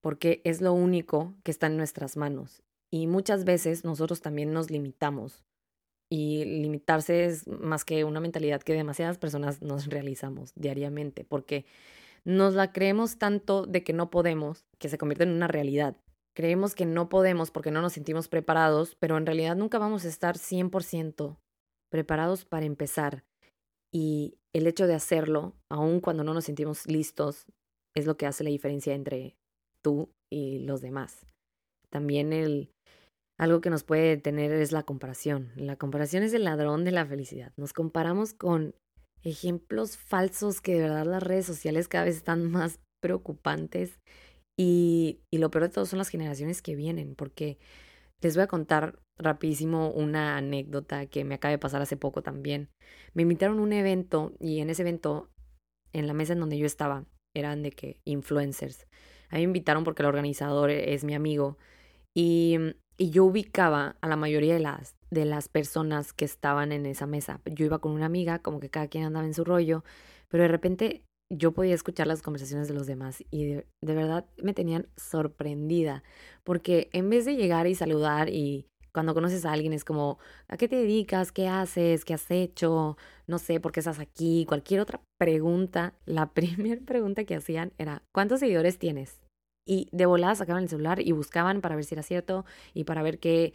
porque 0.00 0.40
es 0.44 0.60
lo 0.60 0.72
único 0.72 1.34
que 1.42 1.50
está 1.50 1.66
en 1.66 1.76
nuestras 1.76 2.16
manos. 2.16 2.62
Y 2.90 3.06
muchas 3.06 3.44
veces 3.44 3.84
nosotros 3.84 4.20
también 4.20 4.52
nos 4.52 4.70
limitamos. 4.70 5.44
Y 6.10 6.44
limitarse 6.44 7.24
es 7.24 7.46
más 7.48 7.84
que 7.84 8.04
una 8.04 8.20
mentalidad 8.20 8.62
que 8.62 8.72
demasiadas 8.72 9.18
personas 9.18 9.60
nos 9.60 9.86
realizamos 9.90 10.52
diariamente, 10.54 11.24
porque 11.24 11.66
nos 12.24 12.54
la 12.54 12.72
creemos 12.72 13.18
tanto 13.18 13.66
de 13.66 13.82
que 13.82 13.92
no 13.92 14.10
podemos, 14.10 14.64
que 14.78 14.88
se 14.88 14.98
convierte 14.98 15.24
en 15.24 15.30
una 15.30 15.48
realidad. 15.48 15.96
Creemos 16.38 16.76
que 16.76 16.86
no 16.86 17.08
podemos 17.08 17.50
porque 17.50 17.72
no 17.72 17.82
nos 17.82 17.94
sentimos 17.94 18.28
preparados, 18.28 18.94
pero 18.94 19.16
en 19.16 19.26
realidad 19.26 19.56
nunca 19.56 19.80
vamos 19.80 20.04
a 20.04 20.08
estar 20.08 20.36
100% 20.36 21.36
preparados 21.90 22.44
para 22.44 22.64
empezar. 22.64 23.24
Y 23.92 24.38
el 24.54 24.68
hecho 24.68 24.86
de 24.86 24.94
hacerlo, 24.94 25.56
aun 25.68 25.98
cuando 25.98 26.22
no 26.22 26.34
nos 26.34 26.44
sentimos 26.44 26.86
listos, 26.86 27.46
es 27.96 28.06
lo 28.06 28.16
que 28.16 28.26
hace 28.26 28.44
la 28.44 28.50
diferencia 28.50 28.94
entre 28.94 29.34
tú 29.82 30.12
y 30.30 30.60
los 30.60 30.80
demás. 30.80 31.26
También 31.90 32.32
el, 32.32 32.70
algo 33.36 33.60
que 33.60 33.70
nos 33.70 33.82
puede 33.82 34.16
tener 34.16 34.52
es 34.52 34.70
la 34.70 34.84
comparación. 34.84 35.50
La 35.56 35.74
comparación 35.74 36.22
es 36.22 36.32
el 36.34 36.44
ladrón 36.44 36.84
de 36.84 36.92
la 36.92 37.04
felicidad. 37.04 37.52
Nos 37.56 37.72
comparamos 37.72 38.32
con 38.32 38.76
ejemplos 39.24 39.96
falsos 39.96 40.60
que 40.60 40.74
de 40.74 40.82
verdad 40.82 41.04
las 41.04 41.24
redes 41.24 41.46
sociales 41.46 41.88
cada 41.88 42.04
vez 42.04 42.14
están 42.14 42.48
más 42.48 42.78
preocupantes 43.00 43.98
y, 44.58 45.20
lo 45.30 45.50
peor 45.50 45.64
de 45.64 45.68
todo 45.70 45.86
son 45.86 45.98
las 45.98 46.08
generaciones 46.08 46.62
que 46.62 46.74
vienen, 46.74 47.14
porque 47.14 47.58
les 48.20 48.34
voy 48.34 48.42
a 48.42 48.48
contar 48.48 48.98
rapidísimo 49.16 49.90
una 49.92 50.36
anécdota 50.36 51.06
que 51.06 51.24
me 51.24 51.36
acaba 51.36 51.52
de 51.52 51.58
pasar 51.58 51.80
hace 51.80 51.96
poco 51.96 52.22
también. 52.22 52.68
Me 53.14 53.22
invitaron 53.22 53.60
a 53.60 53.62
un 53.62 53.72
evento 53.72 54.32
y 54.40 54.58
en 54.58 54.68
ese 54.68 54.82
evento, 54.82 55.30
en 55.92 56.08
la 56.08 56.12
mesa 56.12 56.32
en 56.32 56.40
donde 56.40 56.58
yo 56.58 56.66
estaba, 56.66 57.04
eran 57.36 57.62
de 57.62 57.70
que 57.70 58.00
influencers. 58.04 58.88
A 59.30 59.36
mí 59.36 59.42
me 59.42 59.50
invitaron 59.50 59.84
porque 59.84 60.02
el 60.02 60.08
organizador 60.08 60.70
es 60.70 61.04
mi 61.04 61.14
amigo 61.14 61.56
y, 62.12 62.56
y 62.96 63.10
yo 63.10 63.26
ubicaba 63.26 63.96
a 64.00 64.08
la 64.08 64.16
mayoría 64.16 64.54
de 64.54 64.60
las, 64.60 64.96
de 65.12 65.24
las 65.24 65.48
personas 65.48 66.12
que 66.12 66.24
estaban 66.24 66.72
en 66.72 66.84
esa 66.84 67.06
mesa. 67.06 67.40
Yo 67.44 67.64
iba 67.64 67.78
con 67.78 67.92
una 67.92 68.06
amiga, 68.06 68.40
como 68.40 68.58
que 68.58 68.70
cada 68.70 68.88
quien 68.88 69.04
andaba 69.04 69.24
en 69.24 69.34
su 69.34 69.44
rollo, 69.44 69.84
pero 70.28 70.42
de 70.42 70.48
repente 70.48 71.04
yo 71.30 71.52
podía 71.52 71.74
escuchar 71.74 72.06
las 72.06 72.22
conversaciones 72.22 72.68
de 72.68 72.74
los 72.74 72.86
demás 72.86 73.22
y 73.30 73.46
de, 73.46 73.66
verdad 73.82 74.26
me 74.42 74.54
tenían 74.54 74.88
sorprendida, 74.96 76.02
porque 76.44 76.88
en 76.92 77.10
vez 77.10 77.24
de 77.24 77.36
llegar 77.36 77.66
y 77.66 77.74
saludar 77.74 78.28
y 78.30 78.66
cuando 78.92 79.14
conoces 79.14 79.44
a 79.44 79.52
alguien 79.52 79.74
es 79.74 79.84
como, 79.84 80.18
¿a 80.48 80.56
qué 80.56 80.66
te 80.66 80.76
dedicas? 80.76 81.30
¿Qué 81.30 81.46
haces? 81.46 82.04
¿Qué 82.04 82.14
has 82.14 82.30
hecho? 82.30 82.96
No 83.26 83.38
sé, 83.38 83.60
¿por 83.60 83.72
qué 83.72 83.80
estás 83.80 84.00
aquí? 84.00 84.46
Cualquier 84.48 84.80
otra 84.80 85.02
pregunta, 85.18 85.94
la 86.06 86.32
primera 86.32 86.80
pregunta 86.84 87.24
que 87.24 87.36
hacían 87.36 87.72
era, 87.78 88.02
¿cuántos 88.14 88.40
seguidores 88.40 88.78
tienes? 88.78 89.20
Y 89.66 89.88
de 89.92 90.06
volada 90.06 90.34
sacaban 90.34 90.62
el 90.62 90.68
celular 90.70 91.00
y 91.00 91.12
buscaban 91.12 91.60
para 91.60 91.76
ver 91.76 91.84
si 91.84 91.94
era 91.94 92.02
cierto 92.02 92.46
y 92.72 92.84
para 92.84 93.02
ver 93.02 93.18
qué 93.18 93.52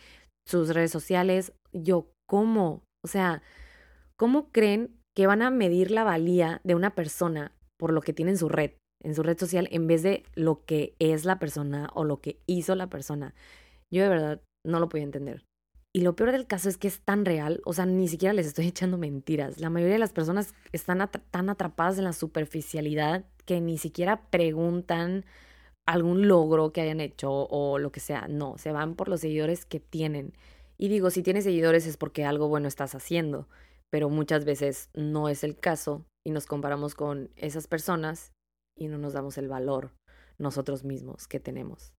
sus 0.47 0.69
redes 0.69 0.91
sociales. 0.91 1.53
Yo, 1.71 2.11
¿cómo? 2.29 2.83
O 3.03 3.07
sea, 3.07 3.41
¿cómo 4.15 4.51
creen 4.51 4.95
que 5.15 5.25
van 5.25 5.41
a 5.41 5.49
medir 5.49 5.89
la 5.89 6.03
valía 6.03 6.61
de 6.63 6.75
una 6.75 6.93
persona 6.93 7.51
por 7.83 7.91
lo 7.91 7.99
que 7.99 8.13
tiene 8.13 8.31
en 8.31 8.37
su 8.37 8.47
red, 8.47 8.71
en 9.01 9.13
su 9.13 9.23
red 9.23 9.37
social, 9.37 9.67
en 9.71 9.87
vez 9.87 10.03
de 10.03 10.23
lo 10.35 10.63
que 10.63 10.95
es 10.99 11.25
la 11.25 11.37
persona 11.37 11.89
o 11.93 12.05
lo 12.05 12.21
que 12.21 12.39
hizo 12.45 12.75
la 12.75 12.87
persona? 12.87 13.35
Yo 13.91 14.03
de 14.03 14.07
verdad 14.07 14.41
no 14.65 14.79
lo 14.79 14.87
podía 14.87 15.03
entender. 15.03 15.43
Y 15.91 15.99
lo 15.99 16.15
peor 16.15 16.31
del 16.31 16.47
caso 16.47 16.69
es 16.69 16.77
que 16.77 16.87
es 16.87 17.01
tan 17.01 17.25
real, 17.25 17.59
o 17.65 17.73
sea, 17.73 17.85
ni 17.85 18.07
siquiera 18.07 18.31
les 18.31 18.47
estoy 18.47 18.67
echando 18.69 18.97
mentiras. 18.97 19.59
La 19.59 19.69
mayoría 19.69 19.95
de 19.95 19.99
las 19.99 20.13
personas 20.13 20.53
están 20.71 21.05
tan 21.29 21.49
atrapadas 21.49 21.97
en 21.97 22.05
la 22.05 22.13
superficialidad 22.13 23.25
que 23.45 23.59
ni 23.59 23.77
siquiera 23.77 24.29
preguntan 24.29 25.25
algún 25.85 26.29
logro 26.29 26.71
que 26.71 26.79
hayan 26.79 27.01
hecho 27.01 27.29
o 27.29 27.79
lo 27.79 27.91
que 27.91 27.99
sea. 27.99 28.29
No, 28.29 28.57
se 28.57 28.71
van 28.71 28.95
por 28.95 29.09
los 29.09 29.19
seguidores 29.19 29.65
que 29.65 29.81
tienen. 29.81 30.31
Y 30.77 30.87
digo, 30.87 31.09
si 31.09 31.21
tienes 31.21 31.43
seguidores 31.43 31.85
es 31.85 31.97
porque 31.97 32.23
algo 32.23 32.47
bueno 32.47 32.69
estás 32.69 32.95
haciendo, 32.95 33.49
pero 33.89 34.09
muchas 34.09 34.45
veces 34.45 34.89
no 34.93 35.29
es 35.29 35.43
el 35.43 35.57
caso 35.57 36.05
y 36.25 36.31
nos 36.31 36.45
comparamos 36.45 36.95
con 36.95 37.29
esas 37.35 37.67
personas 37.67 38.33
y 38.75 38.87
no 38.87 38.97
nos 38.97 39.13
damos 39.13 39.37
el 39.37 39.47
valor 39.47 39.91
nosotros 40.37 40.83
mismos 40.83 41.27
que 41.27 41.39
tenemos. 41.39 41.93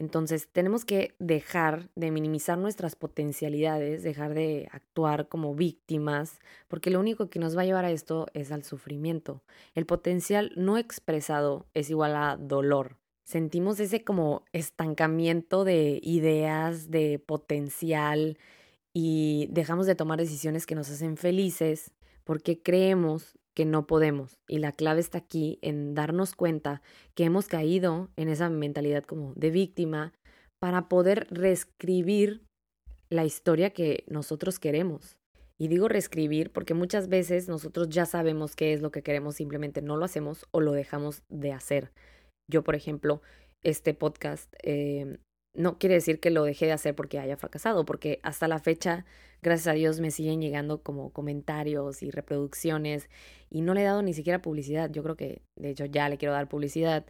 Entonces 0.00 0.48
tenemos 0.52 0.84
que 0.84 1.16
dejar 1.18 1.90
de 1.96 2.12
minimizar 2.12 2.56
nuestras 2.56 2.94
potencialidades, 2.94 4.04
dejar 4.04 4.32
de 4.32 4.68
actuar 4.70 5.28
como 5.28 5.56
víctimas, 5.56 6.38
porque 6.68 6.90
lo 6.90 7.00
único 7.00 7.30
que 7.30 7.40
nos 7.40 7.56
va 7.56 7.62
a 7.62 7.64
llevar 7.64 7.84
a 7.84 7.90
esto 7.90 8.28
es 8.32 8.52
al 8.52 8.62
sufrimiento. 8.62 9.42
El 9.74 9.86
potencial 9.86 10.52
no 10.54 10.78
expresado 10.78 11.66
es 11.74 11.90
igual 11.90 12.14
a 12.14 12.36
dolor. 12.36 12.96
Sentimos 13.24 13.80
ese 13.80 14.04
como 14.04 14.44
estancamiento 14.52 15.64
de 15.64 15.98
ideas, 16.02 16.90
de 16.90 17.18
potencial 17.18 18.38
y 19.00 19.46
dejamos 19.52 19.86
de 19.86 19.94
tomar 19.94 20.18
decisiones 20.18 20.66
que 20.66 20.74
nos 20.74 20.90
hacen 20.90 21.16
felices 21.16 21.92
porque 22.24 22.60
creemos 22.60 23.38
que 23.54 23.64
no 23.64 23.86
podemos. 23.86 24.40
Y 24.48 24.58
la 24.58 24.72
clave 24.72 24.98
está 24.98 25.18
aquí 25.18 25.60
en 25.62 25.94
darnos 25.94 26.34
cuenta 26.34 26.82
que 27.14 27.22
hemos 27.22 27.46
caído 27.46 28.10
en 28.16 28.28
esa 28.28 28.50
mentalidad 28.50 29.04
como 29.04 29.34
de 29.34 29.52
víctima 29.52 30.14
para 30.58 30.88
poder 30.88 31.28
reescribir 31.30 32.42
la 33.08 33.24
historia 33.24 33.70
que 33.70 34.02
nosotros 34.08 34.58
queremos. 34.58 35.16
Y 35.60 35.68
digo 35.68 35.86
reescribir 35.86 36.52
porque 36.52 36.74
muchas 36.74 37.08
veces 37.08 37.48
nosotros 37.48 37.88
ya 37.90 38.04
sabemos 38.04 38.56
qué 38.56 38.72
es 38.72 38.82
lo 38.82 38.90
que 38.90 39.04
queremos, 39.04 39.36
simplemente 39.36 39.80
no 39.80 39.96
lo 39.96 40.06
hacemos 40.06 40.44
o 40.50 40.60
lo 40.60 40.72
dejamos 40.72 41.22
de 41.28 41.52
hacer. 41.52 41.92
Yo, 42.50 42.64
por 42.64 42.74
ejemplo, 42.74 43.22
este 43.62 43.94
podcast 43.94 44.52
eh, 44.64 45.18
no 45.58 45.76
quiere 45.78 45.96
decir 45.96 46.20
que 46.20 46.30
lo 46.30 46.44
dejé 46.44 46.66
de 46.66 46.72
hacer 46.72 46.94
porque 46.94 47.18
haya 47.18 47.36
fracasado, 47.36 47.84
porque 47.84 48.20
hasta 48.22 48.46
la 48.46 48.60
fecha, 48.60 49.04
gracias 49.42 49.66
a 49.66 49.72
Dios, 49.72 50.00
me 50.00 50.12
siguen 50.12 50.40
llegando 50.40 50.82
como 50.82 51.10
comentarios 51.10 52.02
y 52.02 52.10
reproducciones 52.10 53.10
y 53.50 53.62
no 53.62 53.74
le 53.74 53.82
he 53.82 53.84
dado 53.84 54.02
ni 54.02 54.14
siquiera 54.14 54.40
publicidad. 54.40 54.88
Yo 54.90 55.02
creo 55.02 55.16
que, 55.16 55.42
de 55.56 55.70
hecho, 55.70 55.84
ya 55.84 56.08
le 56.08 56.16
quiero 56.16 56.32
dar 56.32 56.48
publicidad. 56.48 57.04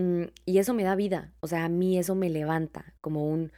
Mm, 0.00 0.24
y 0.46 0.58
eso 0.58 0.74
me 0.74 0.82
da 0.82 0.96
vida, 0.96 1.32
o 1.40 1.46
sea, 1.46 1.64
a 1.64 1.68
mí 1.68 1.96
eso 1.98 2.14
me 2.16 2.28
levanta 2.28 2.94
como 3.00 3.28
un, 3.28 3.52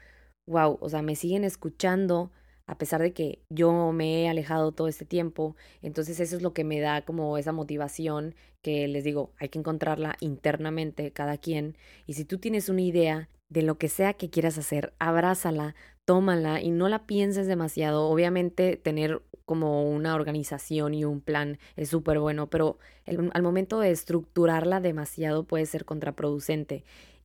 wow, 0.46 0.76
o 0.80 0.88
sea, 0.90 1.02
me 1.02 1.16
siguen 1.16 1.44
escuchando 1.44 2.30
a 2.66 2.78
pesar 2.78 3.02
de 3.02 3.12
que 3.12 3.40
yo 3.50 3.92
me 3.92 4.22
he 4.22 4.28
alejado 4.28 4.72
todo 4.72 4.88
este 4.88 5.04
tiempo. 5.04 5.56
Entonces 5.82 6.20
eso 6.20 6.36
es 6.36 6.42
lo 6.42 6.52
que 6.52 6.64
me 6.64 6.80
da 6.80 7.02
como 7.02 7.38
esa 7.38 7.52
motivación 7.52 8.34
que 8.62 8.88
les 8.88 9.04
digo, 9.04 9.32
hay 9.38 9.48
que 9.48 9.58
encontrarla 9.58 10.16
internamente 10.20 11.12
cada 11.12 11.38
quien. 11.38 11.76
Y 12.06 12.14
si 12.14 12.24
tú 12.24 12.38
tienes 12.38 12.68
una 12.68 12.82
idea 12.82 13.28
de 13.52 13.62
lo 13.62 13.76
que 13.76 13.88
sea 13.88 14.14
que 14.14 14.30
quieras 14.30 14.56
hacer, 14.56 14.94
abrázala, 14.98 15.74
tómala 16.04 16.60
y 16.60 16.70
no 16.70 16.88
la 16.88 17.06
pienses 17.06 17.46
demasiado. 17.46 18.08
Obviamente 18.08 18.76
tener 18.76 19.22
como 19.44 19.90
una 19.90 20.14
organización 20.14 20.94
y 20.94 21.04
un 21.04 21.20
plan 21.20 21.58
es 21.76 21.90
súper 21.90 22.18
bueno, 22.18 22.48
pero 22.48 22.78
al 23.06 23.42
momento 23.42 23.78
de 23.80 23.90
estructurarla 23.90 24.80
demasiado 24.80 25.44
puede 25.44 25.66
ser 25.66 25.84
contraproducente. 25.84 26.84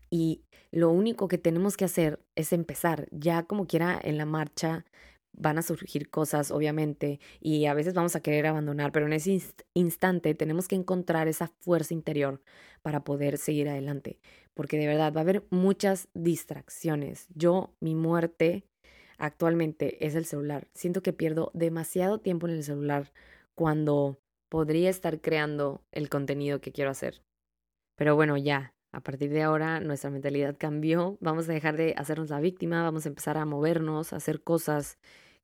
Y 0.10 0.42
lo 0.72 0.90
único 0.90 1.28
que 1.28 1.38
tenemos 1.38 1.78
que 1.78 1.86
hacer 1.86 2.20
es 2.36 2.52
empezar, 2.52 3.08
ya 3.12 3.44
como 3.44 3.66
quiera 3.66 4.00
en 4.02 4.18
la 4.18 4.26
marcha 4.26 4.86
van 5.38 5.58
a 5.58 5.62
surgir 5.62 6.10
cosas, 6.10 6.52
obviamente, 6.52 7.20
y 7.40 7.66
a 7.68 7.74
veces 7.74 7.94
vamos 7.94 8.16
a 8.16 8.22
querer 8.22 8.48
abandonar, 8.48 8.92
pero 8.92 9.06
en 9.06 9.14
ese 9.14 9.40
instante 9.74 10.34
tenemos 10.36 10.68
que 10.68 10.76
encontrar 10.76 11.28
esa 11.28 11.48
fuerza 11.48 11.94
interior 11.94 12.42
para 12.82 13.04
poder 13.04 13.38
seguir 13.38 13.70
adelante, 13.70 14.20
porque 14.54 14.78
de 14.78 14.88
verdad 14.88 15.14
va 15.14 15.22
a 15.22 15.24
haber 15.24 15.46
muchas 15.50 16.10
distracciones. 16.14 17.28
Yo, 17.36 17.74
mi 17.80 17.96
muerte 17.96 18.66
actualmente 19.18 20.06
es 20.06 20.16
el 20.16 20.26
celular. 20.26 20.68
Siento 20.74 21.02
que 21.02 21.14
pierdo 21.14 21.52
demasiado 21.54 22.20
tiempo 22.20 22.48
en 22.48 22.54
el 22.54 22.64
celular 22.64 23.12
cuando 23.56 24.20
podría 24.50 24.90
estar 24.90 25.22
creando 25.22 25.84
el 25.92 26.10
contenido 26.10 26.62
que 26.62 26.72
quiero 26.72 26.92
hacer. 26.92 27.22
Pero 27.96 28.16
bueno, 28.16 28.38
ya, 28.38 28.74
a 28.92 29.02
partir 29.02 29.32
de 29.32 29.44
ahora 29.44 29.80
nuestra 29.80 30.10
mentalidad 30.10 30.56
cambió, 30.58 31.18
vamos 31.20 31.50
a 31.50 31.54
dejar 31.54 31.78
de 31.78 31.94
hacernos 31.98 32.30
la 32.30 32.40
víctima, 32.40 32.84
vamos 32.84 33.06
a 33.06 33.10
empezar 33.10 33.38
a 33.38 33.46
movernos, 33.46 34.14
a 34.14 34.18
hacer 34.18 34.42
cosas 34.42 34.98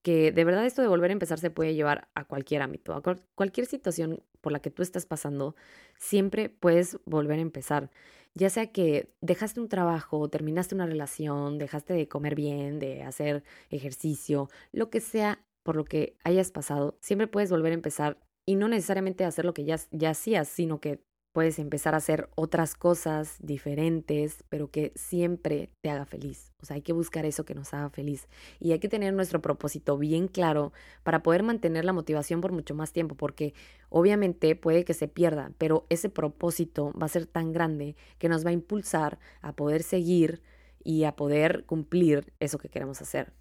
que 0.04 0.32
de 0.32 0.44
verdad 0.44 0.66
esto 0.66 0.82
de 0.82 0.88
volver 0.88 1.10
a 1.10 1.14
empezar 1.14 1.40
se 1.40 1.50
puede 1.50 1.74
llevar 1.74 2.10
a 2.14 2.26
cualquier 2.26 2.62
ámbito, 2.62 3.02
cualquier 3.36 3.66
situación 3.66 4.22
por 4.42 4.52
la 4.52 4.60
que 4.60 4.70
tú 4.70 4.84
estás 4.84 5.06
pasando, 5.06 5.56
siempre 5.98 6.50
puedes 6.50 7.00
volver 7.06 7.40
a 7.40 7.42
empezar. 7.42 7.90
Ya 8.36 8.50
sea 8.50 8.72
que 8.72 9.14
dejaste 9.22 9.60
un 9.62 9.70
trabajo, 9.70 10.30
terminaste 10.30 10.76
una 10.76 10.86
relación, 10.86 11.58
dejaste 11.58 11.94
de 11.94 12.08
comer 12.08 12.36
bien, 12.36 12.80
de 12.80 13.04
hacer 13.04 13.44
ejercicio, 13.70 14.50
lo 14.72 14.90
que 14.90 15.02
sea 15.02 15.40
por 15.64 15.76
lo 15.78 15.86
que 15.86 16.18
hayas 16.24 16.52
pasado, 16.52 16.98
siempre 17.02 17.28
puedes 17.28 17.50
volver 17.50 17.72
a 17.72 17.76
empezar 17.76 18.18
y 18.46 18.56
no 18.56 18.68
necesariamente 18.68 19.24
hacer 19.24 19.46
lo 19.46 19.54
que 19.54 19.64
ya, 19.64 19.78
ya 19.92 20.10
hacías, 20.10 20.50
sino 20.50 20.82
que 20.82 21.02
Puedes 21.34 21.58
empezar 21.58 21.96
a 21.96 21.98
hacer 21.98 22.30
otras 22.36 22.76
cosas 22.76 23.38
diferentes, 23.42 24.44
pero 24.50 24.70
que 24.70 24.92
siempre 24.96 25.72
te 25.82 25.90
haga 25.90 26.06
feliz. 26.06 26.54
O 26.62 26.66
sea, 26.66 26.76
hay 26.76 26.84
que 26.84 26.94
buscar 26.94 27.26
eso 27.26 27.44
que 27.44 27.56
nos 27.56 27.74
haga 27.74 27.90
feliz. 27.90 28.28
Y 28.60 28.72
hay 28.72 28.78
que 28.78 28.88
tener 28.88 29.16
nuestro 29.16 29.42
propósito 29.42 29.98
bien 29.98 30.28
claro 30.28 30.74
para 31.02 31.24
poder 31.24 31.42
mantener 31.42 31.86
la 31.86 31.94
motivación 31.94 32.40
por 32.40 32.52
mucho 32.52 32.76
más 32.76 32.94
tiempo, 32.94 33.16
porque 33.16 33.56
obviamente 33.90 34.56
puede 34.56 34.86
que 34.86 34.94
se 34.94 35.08
pierda, 35.08 35.52
pero 35.58 35.88
ese 35.90 36.08
propósito 36.08 36.94
va 36.94 37.08
a 37.08 37.10
ser 37.10 37.26
tan 37.26 37.52
grande 37.52 37.96
que 38.20 38.30
nos 38.30 38.46
va 38.46 38.52
a 38.52 38.54
impulsar 38.54 39.18
a 39.42 39.54
poder 39.56 39.82
seguir 39.82 40.44
y 40.84 41.06
a 41.06 41.16
poder 41.16 41.66
cumplir 41.66 42.32
eso 42.40 42.60
que 42.60 42.70
queremos 42.70 43.02
hacer. 43.02 43.34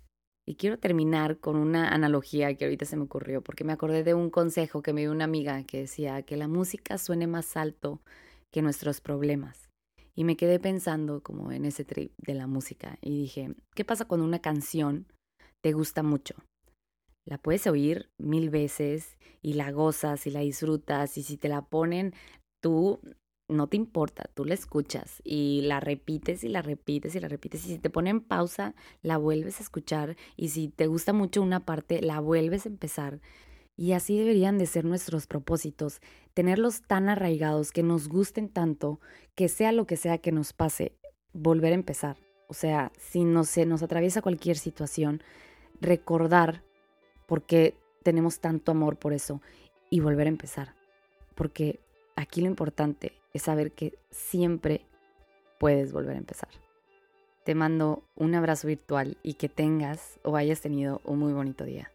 Y 0.46 0.56
quiero 0.56 0.78
terminar 0.78 1.38
con 1.38 1.56
una 1.56 1.88
analogía 1.90 2.54
que 2.54 2.64
ahorita 2.64 2.84
se 2.84 2.96
me 2.96 3.04
ocurrió, 3.04 3.42
porque 3.42 3.64
me 3.64 3.72
acordé 3.72 4.02
de 4.02 4.14
un 4.14 4.30
consejo 4.30 4.82
que 4.82 4.92
me 4.92 5.02
dio 5.02 5.12
una 5.12 5.25
amiga 5.25 5.62
que 5.64 5.78
decía 5.78 6.22
que 6.22 6.37
la 6.37 6.49
música 6.49 6.99
suene 6.99 7.26
más 7.26 7.56
alto 7.56 8.00
que 8.50 8.62
nuestros 8.62 9.00
problemas. 9.00 9.70
Y 10.14 10.25
me 10.25 10.37
quedé 10.37 10.58
pensando 10.58 11.22
como 11.22 11.52
en 11.52 11.64
ese 11.64 11.84
trip 11.84 12.12
de 12.18 12.34
la 12.34 12.46
música 12.46 12.99
y 13.00 13.16
dije, 13.16 13.54
¿qué 13.75 13.84
pasa 13.84 14.04
cuando 14.04 14.26
una 14.26 14.40
canción 14.40 15.06
te 15.62 15.72
gusta 15.72 16.02
mucho? 16.02 16.34
La 17.25 17.38
puedes 17.38 17.66
oír 17.66 18.11
mil 18.18 18.50
veces 18.50 19.16
y 19.40 19.54
la 19.54 19.70
gozas 19.70 20.26
y 20.26 20.30
la 20.30 20.40
disfrutas 20.40 21.16
y 21.16 21.22
si 21.22 21.37
te 21.37 21.49
la 21.49 21.62
ponen, 21.62 22.14
tú 22.61 23.00
no 23.52 23.66
te 23.66 23.76
importa, 23.76 24.28
tú 24.35 24.44
la 24.44 24.54
escuchas 24.54 25.21
y 25.25 25.62
la 25.62 25.80
repites 25.80 26.44
y 26.44 26.49
la 26.49 26.62
repites 26.62 27.14
y 27.14 27.21
la 27.21 27.28
repites. 27.28 27.64
Y 27.66 27.68
si 27.68 27.78
te 27.78 27.90
pone 27.90 28.11
en 28.11 28.21
pausa, 28.21 28.75
la 29.02 29.16
vuelves 29.16 29.61
a 29.61 29.62
escuchar. 29.62 30.16
Y 30.37 30.49
si 30.49 30.68
te 30.68 30.87
gusta 30.87 31.12
mucho 31.12 31.42
una 31.42 31.61
parte, 31.61 32.02
la 32.02 32.21
vuelves 32.21 32.66
a 32.66 32.71
empezar. 32.71 33.21
Y 33.76 33.92
así 33.92 34.18
deberían 34.18 34.59
de 34.59 34.66
ser 34.66 34.85
nuestros 34.85 35.26
propósitos, 35.26 36.00
tenerlos 36.35 36.82
tan 36.82 37.09
arraigados, 37.09 37.73
que 37.73 37.82
nos 37.82 38.09
gusten 38.09 38.49
tanto, 38.49 39.00
que 39.35 39.49
sea 39.49 39.73
lo 39.73 39.87
que 39.87 39.97
sea 39.97 40.18
que 40.18 40.32
nos 40.32 40.52
pase, 40.52 40.92
volver 41.32 41.73
a 41.73 41.76
empezar. 41.76 42.16
O 42.49 42.54
sea, 42.54 42.92
si 42.99 43.25
no 43.25 43.44
se 43.44 43.64
nos 43.64 43.82
atraviesa 43.82 44.21
cualquier 44.21 44.59
situación, 44.59 45.23
recordar 45.80 46.62
por 47.26 47.44
qué 47.44 47.76
tenemos 48.02 48.40
tanto 48.40 48.73
amor 48.73 48.99
por 48.99 49.12
eso 49.12 49.40
y 49.88 50.00
volver 50.00 50.26
a 50.26 50.30
empezar. 50.30 50.75
Porque 51.35 51.80
aquí 52.16 52.40
lo 52.40 52.47
importante 52.47 53.12
es 53.33 53.42
saber 53.42 53.73
que 53.73 53.99
siempre 54.11 54.85
puedes 55.59 55.92
volver 55.92 56.16
a 56.16 56.19
empezar. 56.19 56.49
Te 57.45 57.54
mando 57.54 58.04
un 58.14 58.35
abrazo 58.35 58.69
virtual 58.69 59.16
y 59.23 59.35
que 59.35 59.49
tengas 59.49 60.21
o 60.23 60.37
hayas 60.37 60.61
tenido 60.61 61.00
un 61.04 61.19
muy 61.19 61.33
bonito 61.33 61.64
día. 61.64 61.90